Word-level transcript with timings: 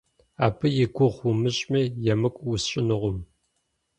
Абы 0.45 0.67
и 0.83 0.85
гугъу 0.95 1.29
умыщӏми, 1.31 1.81
емыкӏу 2.11 2.47
усщӏынукъым. 2.55 3.17